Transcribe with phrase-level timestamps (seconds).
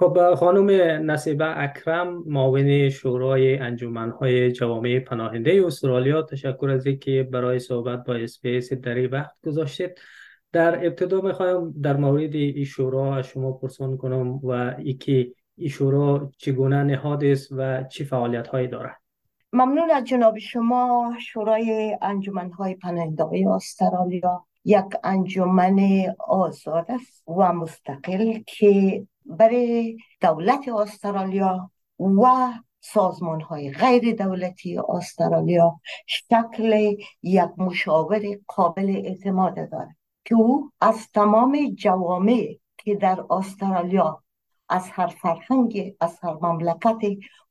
[0.00, 0.70] خب خانم
[1.10, 8.72] نصیبه اکرم معاون شورای انجمنهای جوامع پناهنده استرالیا تشکر از اینکه برای صحبت با اسپیس
[8.72, 9.90] در این وقت گذاشتید.
[10.52, 16.30] در ابتدا می‌خوایم در مورد این شورا از شما پرسان کنم و اینکه این شورا
[16.38, 18.96] چگونه نهاد است و چه فعالیت هایی دارد.
[19.52, 21.14] ممنون از جناب شما.
[21.20, 23.24] شورای انجمنهای پناهنده
[23.54, 25.78] استرالیا یک انجمن
[26.28, 36.96] آزاد است و مستقل که برای دولت استرالیا و سازمان های غیر دولتی استرالیا شکل
[37.22, 44.22] یک مشاور قابل اعتماد دارد که او از تمام جوامع که در استرالیا
[44.68, 46.98] از هر فرهنگ از هر مملکت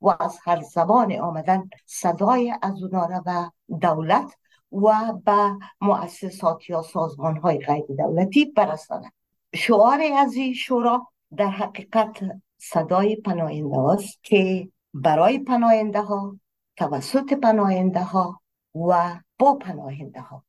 [0.00, 4.32] و از هر زبان آمدن صدای از اونا را به دولت
[4.72, 9.12] و به مؤسسات یا سازمان های غیر دولتی برساند.
[9.54, 11.06] شعار از این شورا
[11.36, 12.20] در حقیقت
[12.58, 16.36] صدای پناهنده است که برای پناهنده ها
[16.76, 18.40] توسط پناهنده ها
[18.74, 20.44] و با پناهنده ها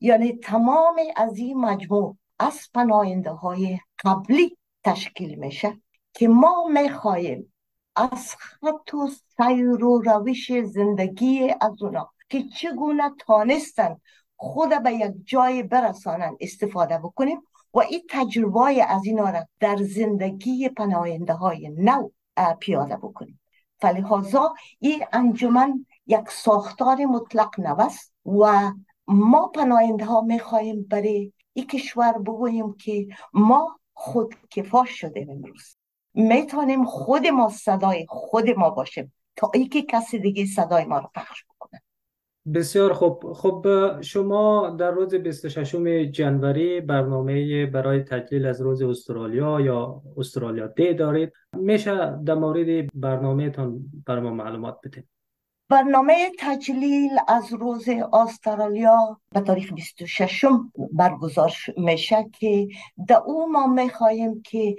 [0.00, 5.80] یعنی تمام از این مجموع از پناهنده های قبلی تشکیل میشه
[6.12, 7.52] که ما می‌خواهیم
[7.96, 13.96] از خط و سیر و روش زندگی از اونا که چگونه تانستن
[14.36, 17.42] خود به یک جای برسانن استفاده بکنیم
[17.76, 22.10] و این تجربه از اینا را در زندگی پناهنده های نو
[22.60, 23.40] پیاده بکنیم.
[23.78, 28.72] فلحاظا این انجمن یک ساختار مطلق نوست و
[29.06, 35.76] ما پناهنده ها می‌خواهیم برای این کشور بگوییم که ما خود کفاش شده امروز.
[36.14, 41.10] می‌تونیم خود ما صدای خود ما باشیم تا ای که کسی دیگه صدای ما رو
[41.14, 41.55] پخش بکنه
[42.54, 43.32] بسیار خوب.
[43.32, 43.66] خب
[44.00, 45.74] شما در روز 26
[46.12, 51.32] جنوری برنامه برای تجلیل از روز استرالیا یا استرالیا دی دارید.
[51.52, 55.08] میشه در مورد برنامه تان بر ما معلومات بدید
[55.68, 60.44] برنامه تجلیل از روز استرالیا به تاریخ 26
[60.92, 62.68] برگزار میشه که
[63.08, 64.76] در او ما می‌خواهیم که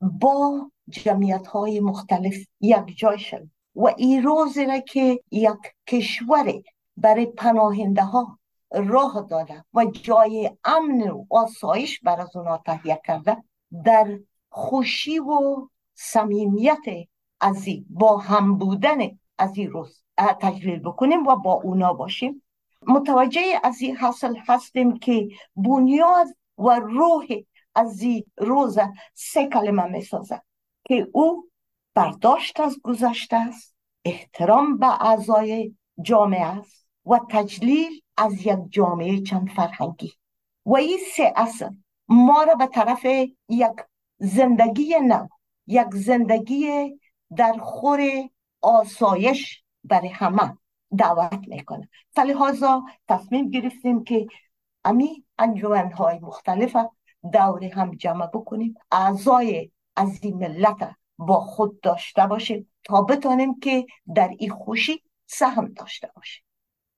[0.00, 6.62] با جمعیت های مختلف یک جای شد و این روز را که یک کشور
[6.96, 8.38] برای پناهنده ها
[8.70, 13.36] راه داده و جای امن و آسایش بر از اونا تهیه کرده
[13.84, 14.18] در
[14.48, 16.84] خوشی و صمیمیت
[17.40, 18.98] از با هم بودن
[19.38, 22.42] از این روز تجلیل بکنیم و با اونا باشیم.
[22.86, 26.26] متوجه از این حاصل هستیم که بنیاد
[26.58, 27.26] و روح
[27.74, 28.78] از این روز
[29.14, 30.42] سه کلمه می سازد
[30.88, 31.50] که او
[31.94, 36.85] برداشت از گذشته است احترام به اعضای جامعه است.
[37.06, 40.12] و تجلیل از یک جامعه چند فرهنگی.
[40.66, 41.70] و این سه اصل
[42.08, 43.04] ما را به طرف
[43.48, 43.76] یک
[44.18, 45.26] زندگی نو
[45.66, 46.98] یک زندگی
[47.36, 48.00] در خور
[48.62, 50.58] آسایش برای همه
[50.98, 51.88] دعوت می‌کنه.
[52.10, 54.26] فلحاظا تصمیم گرفتیم که
[54.84, 56.76] امی انجوان های مختلف
[57.32, 58.74] دور هم جمع بکنیم.
[58.92, 65.66] اعضای از این ملت با خود داشته باشیم تا بتانیم که در این خوشی سهم
[65.66, 66.45] داشته باشیم.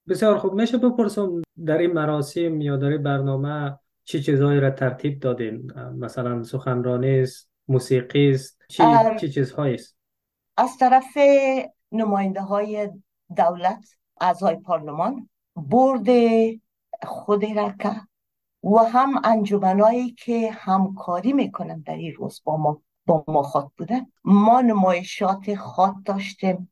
[0.09, 0.55] بسیار خوب.
[0.55, 6.43] میشه بپرسم در این مراسم یا در این برنامه چه چیزهایی را ترتیب دادین؟ مثلا
[6.43, 8.85] سخنرانی است موسیقی است چه,
[9.21, 9.97] چه چیزهایی است؟
[10.57, 11.19] از طرف
[11.93, 12.91] نماینده های
[13.37, 13.89] دولت
[14.21, 16.07] اعضای پارلمان برد
[17.03, 17.91] خود رکه
[18.63, 24.07] و هم انجمنایی که همکاری می‌کنن در این روز با ما با ما خواهد بودن
[24.25, 26.71] ما نمایشات خواد داشتیم.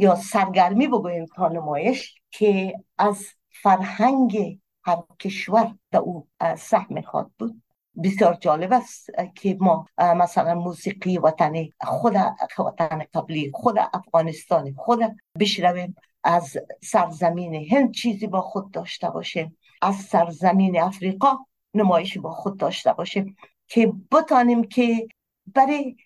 [0.00, 3.26] یا سرگرمی بگوییم تا نمایش که از
[3.62, 6.28] فرهنگ هر کشور در او
[6.58, 7.62] سهم خواد بود.
[8.04, 12.16] بسیار جالب است که ما مثلا موسیقی وطنی خود
[12.58, 15.00] وطن قبلی خود افغانستان خود
[15.38, 21.36] بشنویم از سرزمین هند چیزی با خود داشته باشیم از سرزمین افریقا
[21.74, 25.06] نمایشی با خود داشته باشیم که بتانیم که
[25.54, 25.96] برای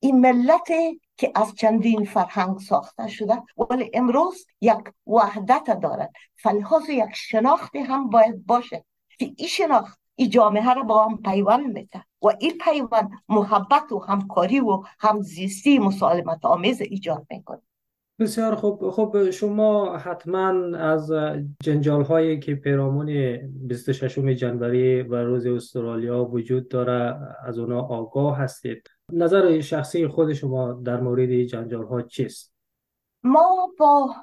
[0.00, 0.68] این ملت
[1.16, 6.12] که از چندین فرهنگ ساخته شده ولی امروز یک وحدت دارد.
[6.34, 8.84] فلحاظ یک شناخت هم باید باشه
[9.18, 13.98] که این شناخت این جامعه را با هم پیوند میده و این پیوند محبت و
[13.98, 17.62] همکاری و همزیستی مسالمت آمیز ایجاد می‌کنه
[18.18, 18.90] بسیار خوب.
[18.90, 21.12] خب شما حتما از
[21.62, 28.90] جنجال هایی که پیرامون 26 جنوری و روز استرالیا وجود داره از اونا آگاه هستید؟
[29.12, 32.52] نظر شخصی خود شما در مورد جنجال ها چیست؟
[33.24, 34.14] ما با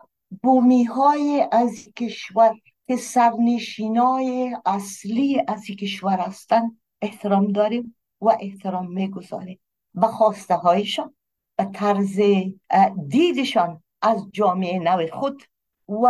[0.43, 2.53] بومی های از کشور
[2.87, 9.59] که سرنشینای اصلی از کشور هستند احترام داریم و احترام می‌گذاریم.
[9.93, 11.15] به خواسته هایشان
[11.57, 12.19] به طرز
[13.07, 15.43] دیدشان از جامعه نو خود
[15.89, 16.07] و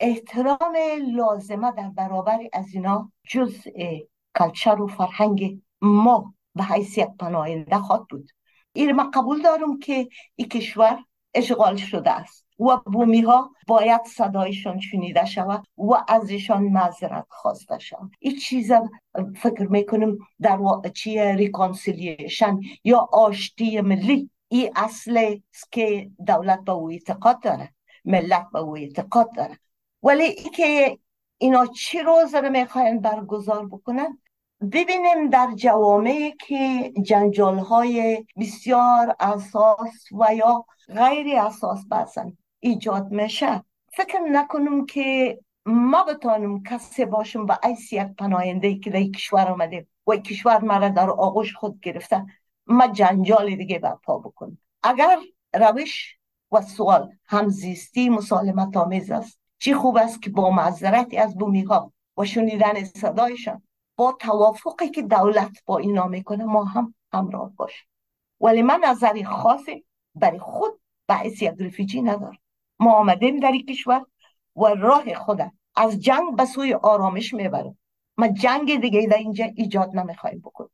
[0.00, 0.76] احترام
[1.14, 3.70] لازمه در برابر از اینا جزء
[4.38, 8.30] کلچر و فرهنگ ما به حیث یک پناهنده خواهد بود.
[8.72, 11.04] این ما قبول دارم که این کشور
[11.34, 18.10] اشغال شده است و بومی ها باید صدایشان شنیده شود و ازشان معذرت خواسته شود.
[18.18, 18.72] این چیز
[19.36, 20.90] فکر می‌کنم در واقع
[21.34, 25.38] reconciliation یا آشتی ملی این اصل
[25.70, 27.74] که دولت به او اعتقاد داره
[28.04, 29.58] ملت به او اعتقاد داره
[30.02, 30.98] ولی ای که
[31.38, 34.18] اینا چی روز رو می‌خواین برگزار بکنن
[34.72, 43.64] ببینیم در جوامعی که جنجال های بسیار حساس و یا غیر حساس هستن ایجاد میشه
[43.92, 49.86] فکر نکنم که ما بتانم کسی باشم و ایسی یک پناهنده که در کشور آمده
[50.06, 52.26] و کشور مرا در آغوش خود گرفته.
[52.70, 55.18] ما جنجال دیگه برپا بکنم اگر
[55.54, 56.16] روش
[56.52, 59.40] و سوال همزیستی مسالمت آمیز است.
[59.58, 63.62] چی خوب است که با معذرتی از بومی ها و شنیدن صدایشان
[63.96, 67.86] با توافقی که دولت با اینا می‌کنه ما هم همراه باشیم.
[68.40, 69.84] ولی من نظری خاصی
[70.14, 72.38] برای خود بحث یک رفیجی ندارم.
[72.78, 74.06] ما آمدیم در این کشور
[74.56, 77.78] و راه خودم از جنگ به سوی آرامش می‌برم
[78.18, 80.70] ما جنگ دیگه در اینجا ایجاد نمی‌خوایم بکنیم.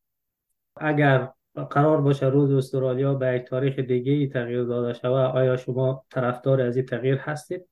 [0.77, 1.33] اگر
[1.65, 6.61] قرار باشه روز استرالیا به یک تاریخ دیگه ای تغییر داده شود آیا شما طرفدار
[6.61, 7.69] از این تغییر هستید؟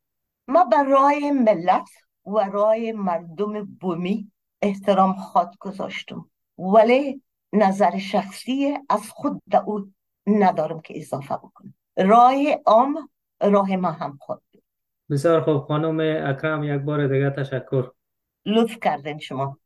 [0.48, 1.88] ما بر راه ملت
[2.26, 4.30] و راه مردم بومی
[4.62, 7.22] احترام خواد گذاشتم ولی
[7.52, 9.92] نظر شخصی از خود در او
[10.26, 11.74] ندارم که اضافه بکنم.
[11.96, 12.34] راه
[12.66, 13.08] عام
[13.42, 14.42] راه ما هم خود
[15.10, 15.58] بسیار خوب.
[15.58, 17.90] خانم اکرم یک بار دیگه تشکر.
[18.46, 19.58] لطف کردین شما.